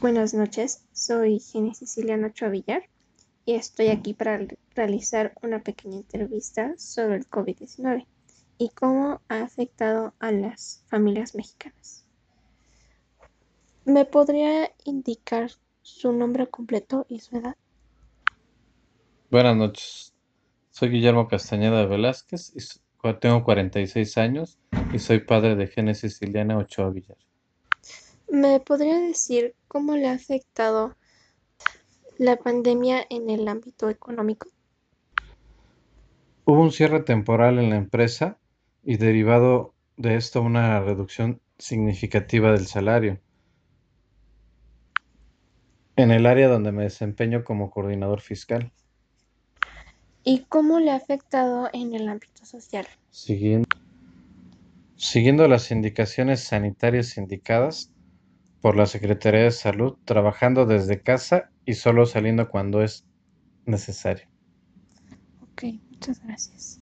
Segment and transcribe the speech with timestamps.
[0.00, 2.88] Buenas noches, soy Jenny Siciliana Villar
[3.44, 4.46] y estoy aquí para
[4.76, 8.06] realizar una pequeña entrevista sobre el COVID-19
[8.58, 12.06] y cómo ha afectado a las familias mexicanas.
[13.84, 15.50] ¿Me podría indicar
[15.82, 17.56] su nombre completo y su edad?
[19.32, 20.14] Buenas noches,
[20.70, 22.60] soy Guillermo Castañeda Velázquez y
[23.18, 24.60] tengo 46 años
[24.92, 27.18] y soy padre de Génesis Siciliana Ochoa Villar.
[28.30, 30.94] ¿Me podría decir cómo le ha afectado
[32.18, 34.48] la pandemia en el ámbito económico?
[36.44, 38.38] Hubo un cierre temporal en la empresa
[38.84, 43.18] y derivado de esto una reducción significativa del salario.
[45.96, 48.72] En el área donde me desempeño como coordinador fiscal.
[50.22, 52.86] ¿Y cómo le ha afectado en el ámbito social?
[53.10, 53.68] Siguiendo,
[54.96, 57.90] siguiendo las indicaciones sanitarias indicadas,
[58.60, 63.04] por la Secretaría de Salud, trabajando desde casa y solo saliendo cuando es
[63.66, 64.28] necesario.
[65.42, 66.80] Ok, muchas gracias.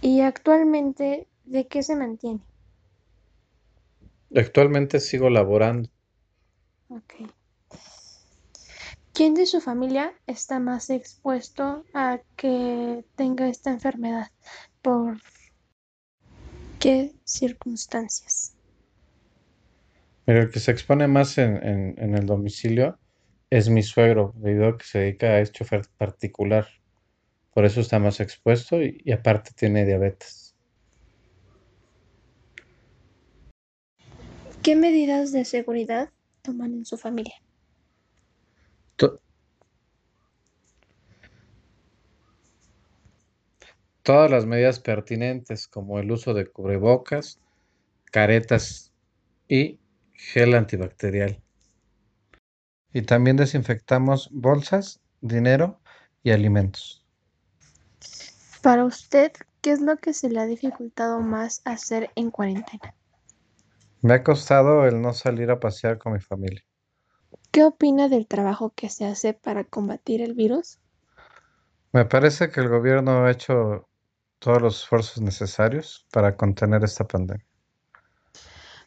[0.00, 2.40] ¿Y actualmente de qué se mantiene?
[4.34, 5.88] Actualmente sigo laborando.
[6.88, 7.14] Ok.
[9.12, 14.30] ¿Quién de su familia está más expuesto a que tenga esta enfermedad?
[14.82, 15.20] ¿Por
[16.80, 18.56] qué circunstancias?
[20.24, 22.98] Pero el que se expone más en, el domicilio
[23.50, 26.66] es mi suegro, debido a que se dedica a este chofer particular.
[27.52, 30.54] Por eso está más expuesto y, aparte tiene diabetes.
[34.62, 36.10] ¿Qué medidas de seguridad
[36.42, 37.34] toman en su familia?
[44.04, 47.40] todas las medidas pertinentes como el uso de cubrebocas,
[48.12, 48.92] caretas
[49.48, 49.80] y
[50.14, 51.42] gel antibacterial.
[52.92, 55.80] Y también desinfectamos bolsas, dinero
[56.22, 57.04] y alimentos.
[58.62, 62.94] Para usted, ¿qué es lo que se le ha dificultado más hacer en cuarentena?
[64.00, 66.62] Me ha costado el no salir a pasear con mi familia.
[67.50, 70.78] ¿Qué opina del trabajo que se hace para combatir el virus?
[71.92, 73.88] Me parece que el gobierno ha hecho
[74.38, 77.46] todos los esfuerzos necesarios para contener esta pandemia.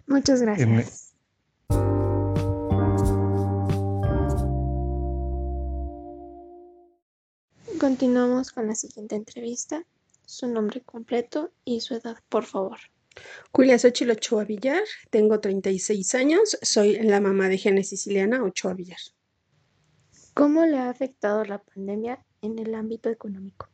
[0.06, 1.07] Muchas gracias.
[7.88, 9.82] Continuamos con la siguiente entrevista.
[10.26, 12.78] Su nombre completo y su edad, por favor.
[13.54, 18.98] Julia Xochitl Ochoa Villar, tengo 36 años, soy la mamá de Génesis Siciliana Ochoa Villar.
[20.34, 23.70] ¿Cómo le ha afectado la pandemia en el ámbito económico?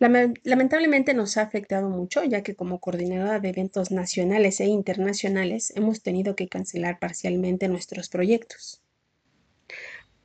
[0.00, 6.02] Lamentablemente nos ha afectado mucho, ya que como coordinadora de eventos nacionales e internacionales hemos
[6.02, 8.82] tenido que cancelar parcialmente nuestros proyectos.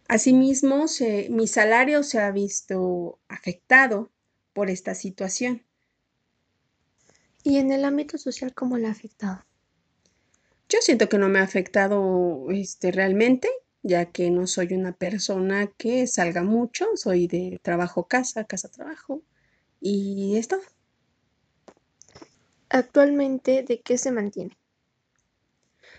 [0.07, 0.85] Asimismo,
[1.29, 4.09] mi salario se ha visto afectado
[4.53, 5.63] por esta situación.
[7.43, 9.45] ¿Y en el ámbito social cómo le ha afectado?
[10.69, 13.49] Yo siento que no me ha afectado este, realmente,
[13.83, 19.21] ya que no soy una persona que salga mucho, soy de trabajo casa, casa trabajo
[19.79, 20.57] y esto.
[22.69, 24.57] Actualmente, ¿de qué se mantiene?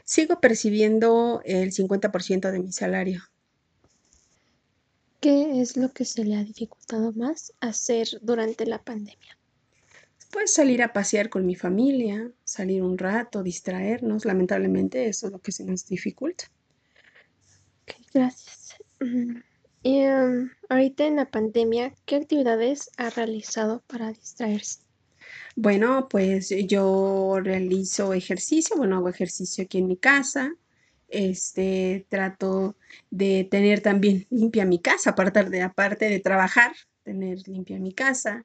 [0.04, 3.22] Sigo percibiendo el 50% de mi salario.
[5.20, 9.36] ¿Qué es lo que se le ha dificultado más hacer durante la pandemia?
[10.30, 14.24] Pues salir a pasear con mi familia, salir un rato, distraernos.
[14.24, 16.44] Lamentablemente eso es lo que se nos dificulta.
[17.82, 18.76] Ok, gracias.
[19.82, 24.80] Y em, ahorita en la pandemia, ¿qué actividades ha realizado para distraerse?
[25.56, 30.54] Bueno, pues yo realizo ejercicio, bueno, hago ejercicio aquí en mi casa,
[31.08, 32.76] este, trato
[33.10, 36.72] de tener también limpia mi casa, aparte de, aparte de trabajar,
[37.02, 38.44] tener limpia mi casa.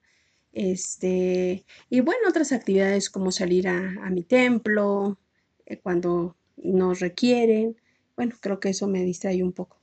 [0.54, 5.18] Este, y bueno, otras actividades como salir a, mi templo
[5.66, 7.76] eh, cuando nos requieren.
[8.16, 9.78] Bueno, creo que eso me distrae un poco.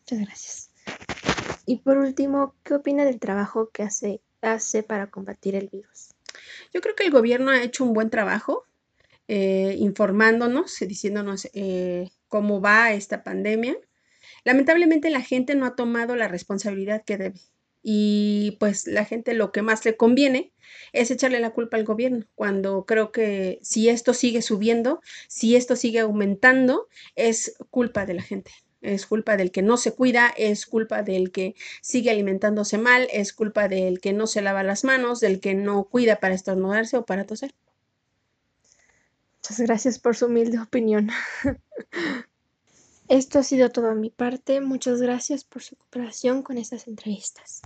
[0.00, 0.70] Muchas gracias.
[1.66, 6.14] Y por último, ¿qué opina del trabajo que hace, hace para combatir el virus?
[6.72, 8.64] Yo creo que el gobierno ha hecho un buen trabajo
[9.28, 13.76] eh, informándonos, diciéndonos eh, cómo va esta pandemia.
[14.44, 17.40] Lamentablemente la gente no ha tomado la responsabilidad que debe
[17.82, 20.52] y pues la gente lo que más le conviene
[20.92, 25.76] es echarle la culpa al gobierno, cuando creo que si esto sigue subiendo, si esto
[25.76, 28.50] sigue aumentando, es culpa de la gente.
[28.80, 33.32] Es culpa del que no se cuida, es culpa del que sigue alimentándose mal, es
[33.32, 37.04] culpa del que no se lava las manos, del que no cuida para estornudarse o
[37.04, 37.54] para toser.
[39.42, 41.10] Muchas gracias por su humilde opinión.
[43.08, 44.60] Esto ha sido todo a mi parte.
[44.60, 47.62] Muchas gracias por su cooperación con estas entrevistas.